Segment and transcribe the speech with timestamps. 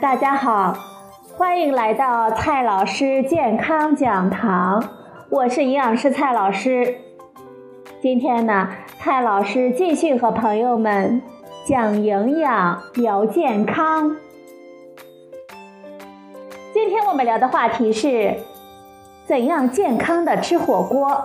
[0.00, 0.76] 大家好，
[1.36, 4.84] 欢迎来到蔡老师健康讲堂，
[5.28, 6.98] 我是营养师蔡老师。
[8.00, 8.68] 今天呢，
[9.00, 11.20] 蔡老师继续和朋友们
[11.64, 14.16] 讲营养、聊健康。
[16.72, 18.36] 今天我们聊的话题是
[19.26, 21.24] 怎样健康的吃火锅。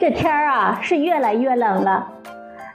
[0.00, 2.08] 这天儿啊，是越来越冷了，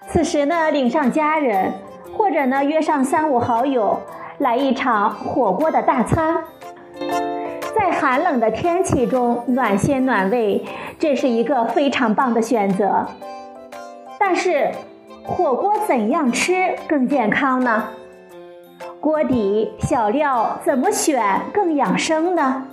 [0.07, 1.73] 此时呢，领上家人。
[2.17, 3.97] 或者呢，约上三五好友
[4.41, 6.43] 来一场火锅的大餐，
[7.75, 10.65] 在寒冷的天气中暖心暖胃，
[10.97, 13.05] 这是一个非常棒的选择。
[14.19, 14.71] 但是，
[15.23, 17.83] 火锅怎样吃更健康呢？
[18.99, 22.65] 锅底小料怎么选更养生呢？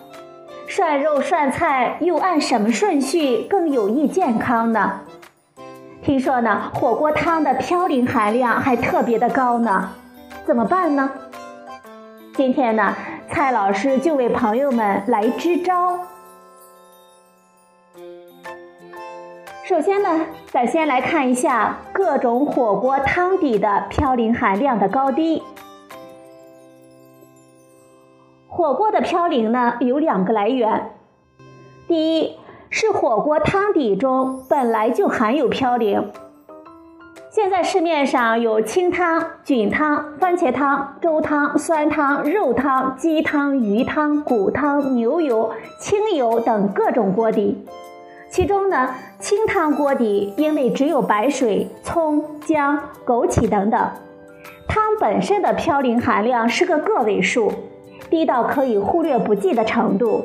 [0.67, 5.01] 涮肉涮菜又按什么顺序更有益健康呢？
[6.03, 9.91] 听说呢，火锅汤的嘌呤含量还特别的高呢，
[10.47, 11.11] 怎么办呢？
[12.39, 12.95] 今天呢，
[13.29, 15.99] 蔡老师就为朋友们来支招。
[19.65, 25.43] 首先呢，咱先来看一下各种火锅汤底的嘌呤含量的高低。
[28.47, 30.93] 火锅的嘌呤呢有两个来源，
[31.89, 32.37] 第一。
[32.71, 36.05] 是火锅汤底中本来就含有嘌呤。
[37.41, 47.65] 现在市面上有清汤、菌汤、番茄汤、粥汤、酸汤、肉汤、鸡汤、鱼汤、骨汤、牛油、清油等各种锅底。
[48.29, 53.89] 其中呢，清汤锅底因为只有白水、葱、姜、枸杞等等，
[54.67, 57.53] 汤本身的嘌呤含量是个个位数，
[58.11, 60.25] 低到可以忽略不计的程度。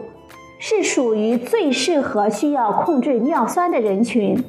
[0.58, 4.44] 是属于最适合需要控制尿酸的人群。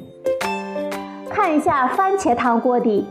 [1.45, 3.05] 看一下番茄汤锅底，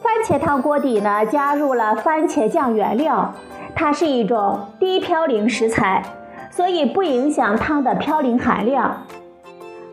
[0.00, 3.34] 番茄汤锅底呢加入了番茄酱原料，
[3.74, 6.04] 它是一种低嘌呤食材，
[6.52, 8.96] 所以不影响汤的嘌呤含量。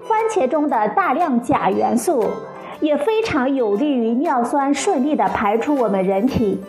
[0.07, 2.23] 番茄中的大量钾元素
[2.81, 6.63] 也非常有利于尿酸顺利的排出我们人体。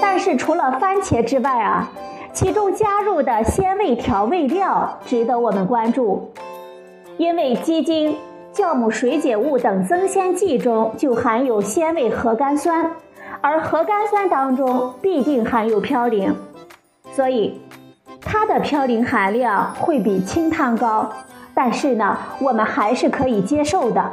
[0.00, 1.88] 但是除了番茄之外啊。
[2.32, 6.32] 其中加入的鲜味调味料值得我们关注，
[7.18, 8.16] 因为鸡精、
[8.52, 12.90] 酵母水解物等增鲜剂中就含有鲜味核苷酸，
[13.40, 16.34] 而核苷酸当中必定含有嘌呤，
[17.12, 17.58] 所以
[18.20, 21.10] 它的嘌呤含量会比清汤高。
[21.54, 24.12] 但是呢，我们还是可以接受的。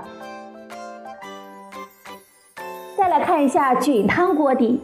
[2.97, 4.81] 再来看一下菌汤锅底。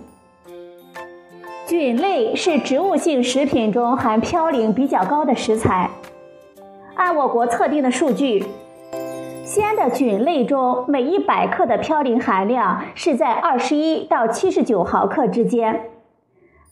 [1.65, 5.89] 菌类是植物性食品中含嘌呤比较高的食材。
[6.95, 8.45] 按我国测定的数据，
[9.55, 15.91] 鲜的菌类中每一百克的嘌呤含量是在二十一到七十九毫克之间。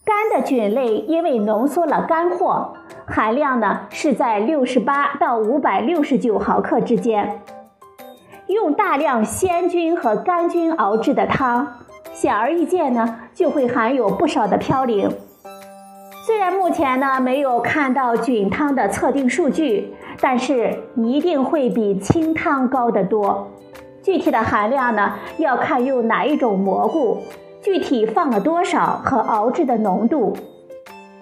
[0.04, 2.74] 干的菌类因为浓缩了干货，
[3.06, 7.40] 含量呢是在六十八到五百六十九毫克之间。
[8.48, 11.78] 用大量鲜菌和干菌熬制的汤。
[12.12, 15.10] 显而易见呢，就会含有不少的嘌呤。
[16.26, 23.48] 虽然目前呢没有看到菌汤的测定数据，但是一定会比清汤高得多。
[24.02, 27.20] 具体的含量呢，要看用哪一种蘑菇，
[27.62, 30.36] 具体放了多少和熬制的浓度。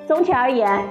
[0.07, 0.83] 总体而言，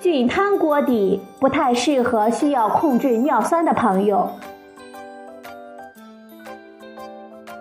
[0.00, 4.30] 菌汤锅底不太适合需要控制尿酸的朋友。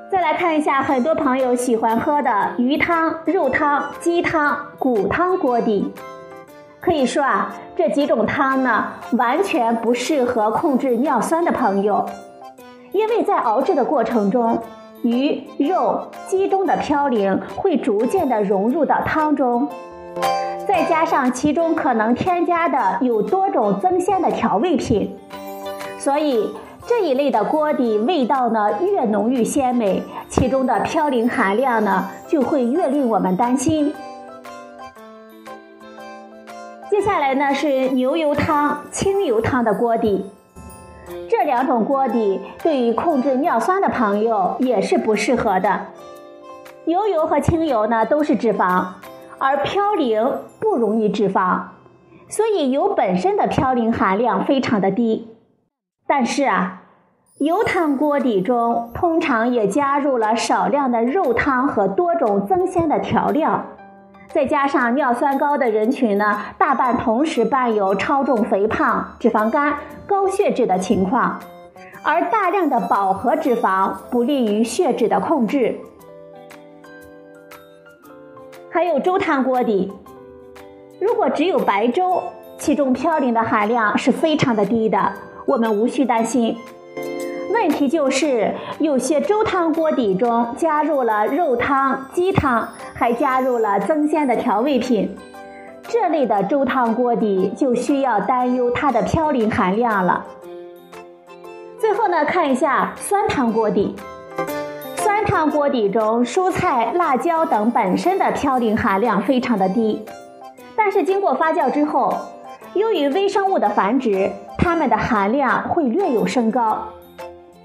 [0.10, 5.94] 再来看一下，很多朋友喜欢喝的鱼汤、肉汤、鸡汤、骨汤锅底，
[6.88, 8.86] 可以说啊，这几种汤呢，
[9.18, 12.06] 完全不适合控制尿酸的朋友，
[12.94, 14.58] 因为在熬制的过程中，
[15.02, 19.68] 鱼、肉、鸡中的嘌呤会逐渐的融入到汤中，
[20.66, 25.14] 再加上其中可能添加的有多种增鲜的调味品，
[26.00, 26.50] 所以。
[26.90, 33.94] 这一类的锅底味道呢越浓郁鲜美，其中的嘌呤含量呢就会越令我们担心。
[36.98, 40.26] 接下来呢是牛油汤、清油汤的锅底，
[41.30, 45.82] 这两种锅底对于控制尿酸的朋友也是不适合的。
[46.86, 48.84] 牛油和清油呢都是脂肪，
[49.38, 51.66] 而嘌呤不溶于脂肪，
[52.30, 55.28] 所以油本身的嘌呤含量非常的低。
[56.08, 56.82] 但是啊，
[57.38, 63.68] 油汤锅底中通常也加入了少量的肉汤和多种增鲜的调料，
[64.34, 69.74] 再加上尿酸高的人群呢，大半同时伴有超重、肥胖、脂肪肝、
[70.06, 71.40] 高血脂的情况，
[72.04, 75.80] 而大量的饱和脂肪不利于血脂的控制。
[78.70, 79.92] 还有粥汤锅底。
[81.00, 82.22] 如果只有白粥，
[82.58, 85.14] 其中嘌呤的含量是非常的低的，
[85.46, 86.56] 我们无需担心。
[87.60, 95.18] 问题就是有些粥汤锅底中加入了肉汤、鸡汤，还加入了增鲜的调味品，
[95.82, 100.24] 这类的粥汤锅底就需要担忧它的嘌呤含量了。
[101.80, 103.96] 最后呢，看一下酸汤锅底。
[104.96, 110.06] 酸汤锅底中，蔬菜、辣椒等本身的嘌呤含量非常的低，
[110.76, 112.14] 但是经过发酵之后，
[112.76, 116.88] 由于微生物的繁殖，它们的含量会略有升高。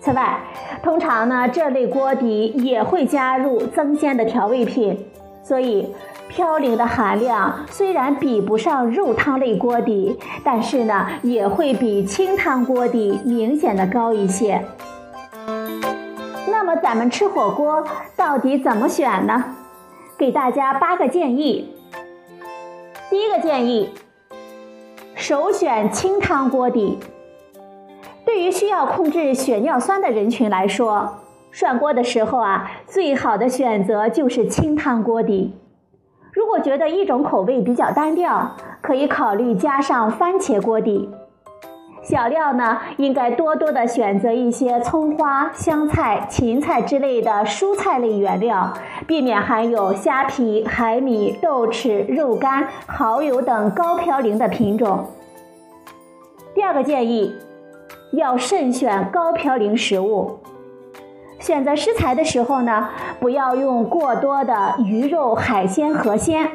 [0.05, 0.41] 此外，
[0.83, 5.07] 通常呢，这类锅底也会加入增鲜的调味品，
[5.45, 5.95] 所以
[6.29, 14.65] 嘌呤的含量虽然比不上肉汤类锅底，但是呢，也会比清汤锅底明显的高一些。
[16.49, 19.55] 那么咱们吃火锅到底怎么选呢？
[20.19, 21.73] 给大家八个建议。
[23.09, 23.91] 第一个建议，
[25.15, 26.99] 首选清汤锅底。
[28.33, 31.19] 对于需要控制血尿酸的人群来说，
[31.51, 35.55] 涮锅的时候啊，最好的选择就是清汤锅底。
[36.33, 41.11] 如果觉得一种口味比较单调，可以考虑加上番茄锅底。
[42.03, 48.73] 小料呢，应该多多的选择一些葱花、香菜、芹菜之类的蔬菜类原料，
[49.07, 55.05] 避免含有虾皮、海米、豆豉、肉干、蚝油等高嘌呤的品种。
[56.55, 57.31] 第二个建议。
[58.13, 60.39] 要慎选高嘌呤食物。
[61.39, 62.89] 选择食材的时候呢，
[63.19, 66.53] 不要用过多的鱼肉、海鲜、河鲜，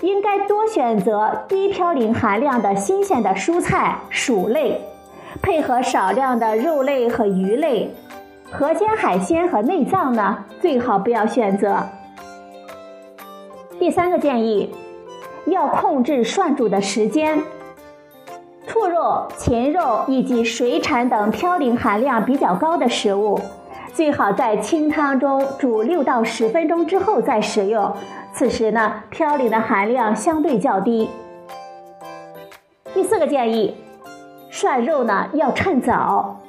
[0.00, 4.80] 应该多选择低嘌呤含量的新鲜的蔬菜、薯类，
[5.40, 7.94] 配合少量的肉类和鱼类。
[8.50, 11.78] 河鲜、海鲜和内脏呢，最好不要选择。
[13.78, 14.74] 第三个建议，
[15.46, 17.42] 要控制涮煮的时间。
[18.74, 23.38] 兔肉、禽肉以及水产等嘌呤含量比较高的食物，
[23.92, 27.94] 最好在清汤中煮六到十分钟之后再食用。
[28.32, 31.08] 此时呢，嘌呤的含量相对较低。
[32.92, 33.76] 第四个建议，
[34.50, 36.40] 涮肉呢要趁早，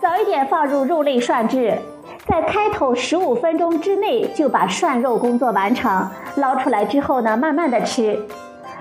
[0.00, 1.78] 早一点放入肉类涮制，
[2.26, 8.20] 在开头十五分钟之内就把涮肉工作完成，捞出来之后呢，慢慢的吃。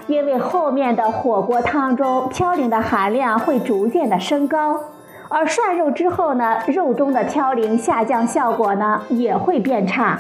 [0.10, 4.82] 因为后面的火锅汤中嘌呤的含量会逐渐的升高，
[5.30, 10.20] 而涮肉之后呢，肉中的嘌呤下降效果呢也会变差。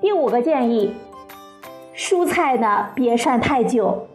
[0.00, 0.94] 第五个建议，
[1.92, 4.06] 蔬菜呢别涮太久，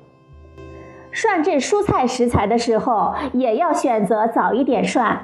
[1.11, 5.17] 涮制蔬菜食材的时候也要选择早一点涮，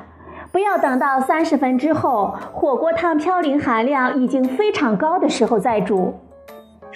[0.51, 6.13] 不要等到三十分之后，火锅汤嘌呤含量已经非常高的时候再煮。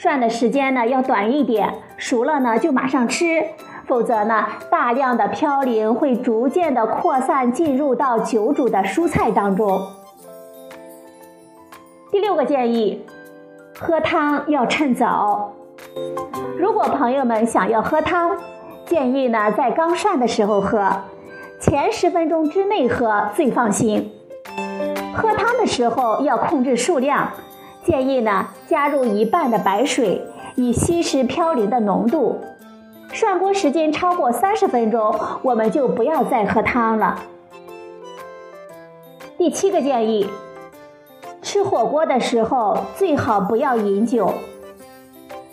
[0.01, 3.45] 涮的时间呢要短一点，熟了呢就马上吃，
[3.85, 9.79] 否则呢大量的嘌呤会逐渐的扩散进入到久煮的蔬菜当中。
[12.11, 13.05] 第六个建议，
[13.79, 15.53] 喝汤要趁早。
[16.57, 18.31] 如果朋友们想要喝汤，
[18.87, 20.89] 建议呢在刚涮的时候喝，
[21.59, 24.11] 前十分钟之内喝最放心。
[25.15, 27.29] 喝汤的时候要控制数量。
[27.83, 30.21] 建议呢，加入一半的白水，
[30.55, 32.39] 以稀释嘌呤的浓度。
[33.11, 37.19] 涮锅时间超过三十分钟，我们就不要再喝汤了。
[39.37, 40.29] 第七个建议，
[41.41, 44.31] 吃火锅的时候最好不要饮酒，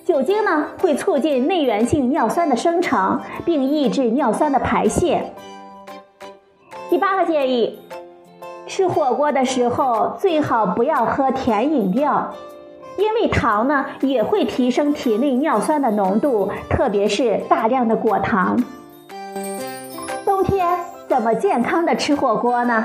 [0.04, 5.32] 酒精呢会促进内源性尿酸的生成，并抑制尿酸的排泄。
[6.90, 7.78] 第八个建议。
[8.68, 12.34] 吃火锅的时候最好不要喝甜饮料，
[12.98, 18.62] 因为糖呢也会提升体内尿酸的浓度，特别是大量的果糖。
[20.26, 22.84] 冬天怎么健康的吃火锅呢？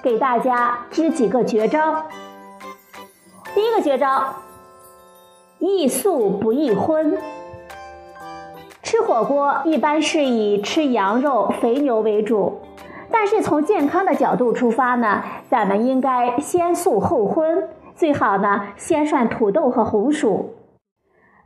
[0.00, 2.04] 给大家支几个绝招。
[3.52, 4.36] 第一个绝招，
[5.58, 7.18] 易素不易荤。
[8.84, 12.60] 吃火锅一般是以吃羊肉、肥牛为主。
[13.12, 20.54] 但是从健康的角度出发呢，咱们应该先素后荤，最好呢先涮土豆和红薯。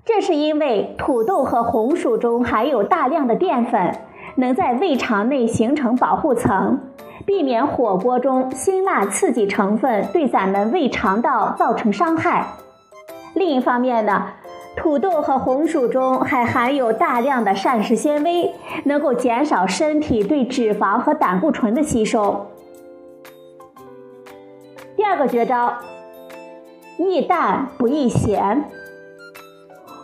[0.05, 3.99] 这是因为土豆和红薯中含有大量的淀粉，
[4.37, 6.79] 能在胃肠内形成保护层，
[7.25, 12.47] 避免火锅中辛辣刺激成分对咱们胃肠道造成伤害。
[13.35, 14.29] 另一方面呢。
[14.77, 18.53] 土豆和红薯中还含有大量的膳食纤维，
[18.85, 22.47] 能够减少身体对脂肪和胆固醇的吸收。
[24.97, 25.75] 第二个绝招，
[26.99, 28.65] 易淡不易咸。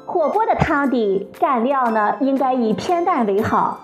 [0.07, 3.81] 火锅的汤底蘸料呢，应该以偏淡为好，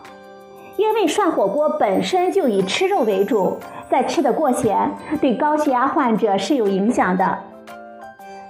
[0.76, 3.58] 因为涮火锅本身就以吃肉为主，
[3.90, 7.38] 再吃的过咸，对高血压患者是有影响的。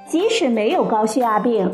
[0.07, 1.71] 即使没有高血压病，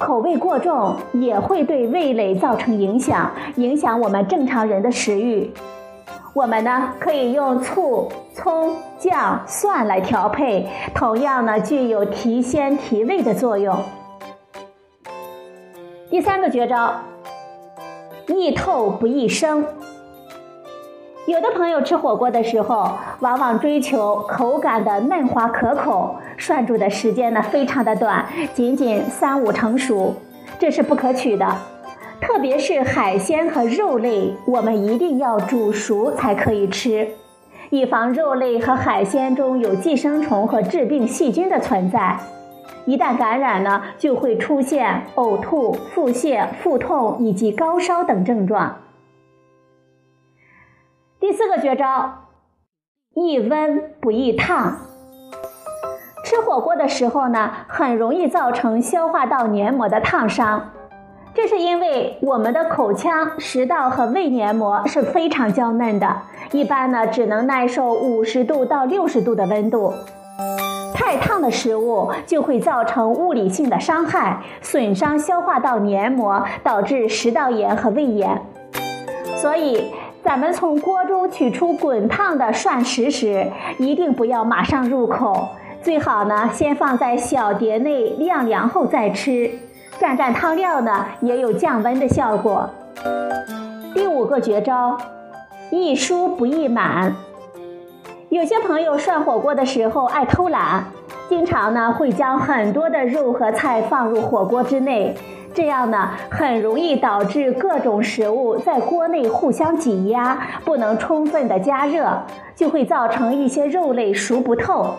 [0.00, 5.52] 口味过重也会对味蕾造成影响，影响我们正常人的食欲。
[6.32, 13.76] 我们呢可以用醋、葱、酱、蒜来调配，同样呢具有提鲜提味的作用。
[16.08, 16.94] 第三个绝招，
[18.26, 19.64] 腻透不易生。
[21.30, 30.12] 有的朋友吃火锅的时候，往往追求口感的嫩滑可口，涮煮的时间呢非常的短，仅仅三五成熟，
[30.58, 31.46] 这是不可取的。
[32.20, 37.06] 特别是海鲜和肉类，我们一定要煮熟才可以吃，
[37.70, 42.18] 以防肉类和海鲜中有寄生虫和致病细菌的存在。
[42.86, 48.74] 一旦感染呢，就会出现呕吐、腹泻、腹痛以及高烧等症状。
[51.20, 52.14] 第四个绝招，
[53.14, 54.78] 易温不易烫。
[56.24, 60.70] 吃火锅的时候呢，很容易造成消化道黏膜的烫伤，
[61.34, 66.22] 这是因为我们的口腔、食道和胃黏膜是非常娇嫩的，
[66.52, 69.92] 一般呢只能耐受五十度到六十度的温度。
[70.94, 78.40] 太烫的食物就会造成物理性的伤害，损伤消化道黏膜，导致食道炎和胃炎。
[79.36, 79.90] 所以，
[80.22, 83.46] 咱们从锅中取出滚烫的涮食时，
[83.78, 85.48] 一定不要马上入口，
[85.82, 89.50] 最好呢先放在小碟内晾凉后再吃。
[89.98, 92.70] 蘸蘸汤料呢，也有降温的效果。
[93.94, 94.96] 第五个绝招，
[95.70, 97.14] 易疏不易满。
[98.28, 100.84] 有些朋友涮火锅的时候爱偷懒。
[101.28, 105.16] 经常呢会将很多的肉和菜放入火锅之内，
[105.60, 112.22] 这样呢很容易导致各种食物在锅内互相挤压，不能充分的加热，
[112.56, 114.94] 就会造成一些肉类熟不透，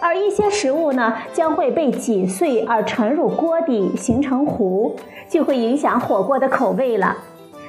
[0.00, 4.96] 而一些食物呢将会被挤碎而沉入锅底形成糊，
[5.28, 7.18] 就会影响火锅的口味了。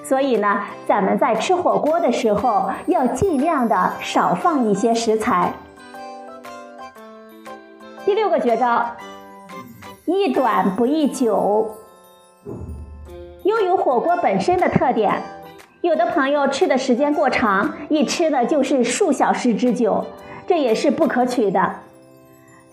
[0.02, 5.52] 所以呢，咱们在吃火锅的时候要尽量的少放一些食材。
[8.06, 8.86] 第六个绝招，
[10.06, 11.70] 易短不易久。
[13.44, 15.22] 拥有火锅本身的特点，
[15.82, 20.06] 有的朋友吃的时间过长，一吃呢就是数小时之久，
[20.46, 21.76] 这也是不可取的。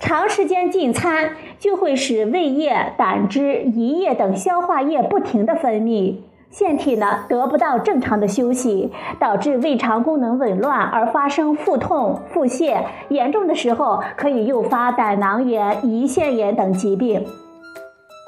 [0.00, 6.16] 长时间进餐就会使胃液、胆汁、胰液等消化液不停的分泌。
[6.50, 17.24] 腺体呢得不到正常的休息，导致胃肠功能紊乱而发生腹痛、腹泻，严重的时候可以诱发胆囊炎、胰腺炎等疾病。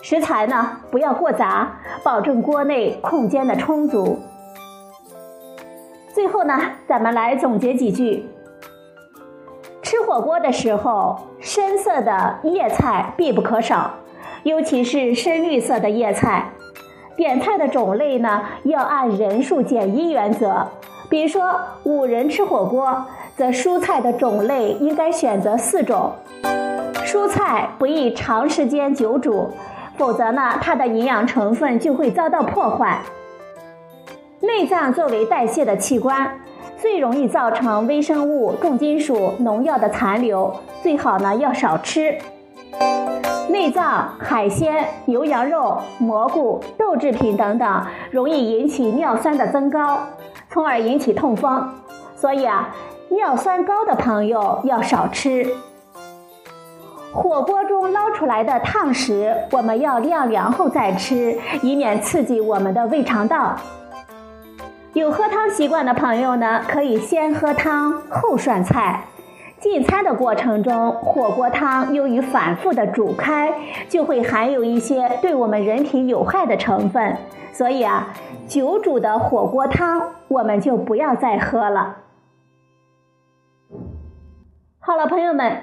[0.03, 4.21] 食材呢不要过杂，保证锅内空间的充足。
[6.13, 8.29] 最后呢，咱们来总结几句：
[9.83, 13.95] 吃火锅的时候，深色的叶菜必不可少，
[14.45, 16.51] 尤其是深绿色的叶菜。
[17.17, 20.69] 点菜的种类呢，要按人数减一原则。
[21.09, 26.13] 比如说五人吃火锅，则蔬菜的种类应该选择四种。
[27.05, 29.51] 蔬菜不宜长时间久煮，
[29.97, 33.01] 否则呢，它的营养成分就会遭到破坏。
[34.41, 36.39] 内脏作为代谢的器官，
[36.77, 42.17] 最容易造成微生物、重金属、农药的残留，最好呢要少吃。
[43.49, 49.99] 内脏、海鲜、牛羊肉、蘑菇、豆制品等等，容易引起尿酸的增高，
[50.51, 51.67] 从而引起痛风。
[52.15, 52.75] 所以啊，
[53.09, 55.47] 尿酸高的朋友要少吃。
[57.17, 63.57] 火锅中捞出来的烫食，我们要晾凉后再吃，以免刺激我们的胃肠道。
[64.93, 69.07] 有喝汤习惯的朋友呢，可以先喝汤后涮菜。
[69.59, 73.51] 进餐的过程中，火锅汤由于反复的煮开，
[73.89, 77.17] 就会含有一些对我们人体有害的成分，
[77.51, 78.13] 所以啊，
[78.47, 81.97] 久煮的火锅汤我们就不要再喝了。
[84.79, 85.63] 好了，朋友们，